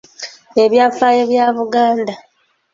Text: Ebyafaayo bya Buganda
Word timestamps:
Ebyafaayo 0.63 1.23
bya 1.31 1.45
Buganda 1.57 2.13